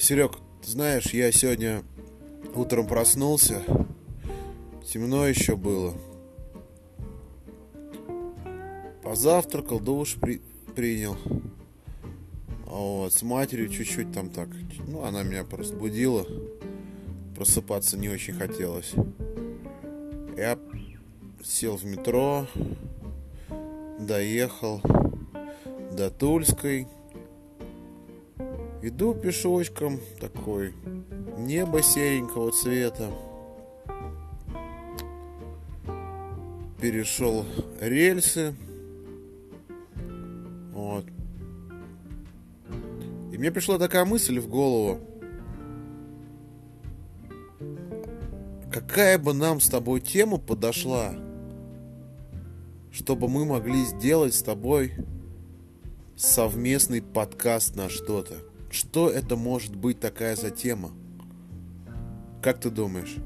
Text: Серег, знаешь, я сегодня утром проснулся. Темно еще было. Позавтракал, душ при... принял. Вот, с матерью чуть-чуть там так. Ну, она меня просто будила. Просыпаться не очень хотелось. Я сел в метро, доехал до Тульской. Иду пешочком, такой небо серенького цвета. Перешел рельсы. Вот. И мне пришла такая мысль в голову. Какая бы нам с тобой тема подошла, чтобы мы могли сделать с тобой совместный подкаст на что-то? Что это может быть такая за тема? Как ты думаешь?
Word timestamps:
Серег, 0.00 0.38
знаешь, 0.62 1.12
я 1.12 1.30
сегодня 1.30 1.82
утром 2.54 2.86
проснулся. 2.86 3.62
Темно 4.82 5.26
еще 5.26 5.56
было. 5.56 5.92
Позавтракал, 9.02 9.78
душ 9.78 10.16
при... 10.18 10.40
принял. 10.74 11.18
Вот, 12.64 13.12
с 13.12 13.22
матерью 13.22 13.68
чуть-чуть 13.68 14.10
там 14.10 14.30
так. 14.30 14.48
Ну, 14.88 15.04
она 15.04 15.22
меня 15.22 15.44
просто 15.44 15.76
будила. 15.76 16.26
Просыпаться 17.36 17.98
не 17.98 18.08
очень 18.08 18.32
хотелось. 18.32 18.94
Я 20.34 20.58
сел 21.44 21.76
в 21.76 21.84
метро, 21.84 22.46
доехал 23.98 24.80
до 25.92 26.10
Тульской. 26.10 26.88
Иду 28.82 29.12
пешочком, 29.12 30.00
такой 30.20 30.74
небо 31.36 31.82
серенького 31.82 32.50
цвета. 32.50 33.10
Перешел 36.80 37.44
рельсы. 37.78 38.54
Вот. 40.72 41.04
И 43.30 43.36
мне 43.36 43.50
пришла 43.50 43.76
такая 43.76 44.06
мысль 44.06 44.40
в 44.40 44.48
голову. 44.48 44.98
Какая 48.72 49.18
бы 49.18 49.34
нам 49.34 49.60
с 49.60 49.68
тобой 49.68 50.00
тема 50.00 50.38
подошла, 50.38 51.14
чтобы 52.90 53.28
мы 53.28 53.44
могли 53.44 53.84
сделать 53.84 54.32
с 54.32 54.42
тобой 54.42 54.94
совместный 56.16 57.02
подкаст 57.02 57.76
на 57.76 57.90
что-то? 57.90 58.49
Что 58.70 59.10
это 59.10 59.36
может 59.36 59.74
быть 59.74 59.98
такая 59.98 60.36
за 60.36 60.50
тема? 60.50 60.92
Как 62.40 62.60
ты 62.60 62.70
думаешь? 62.70 63.16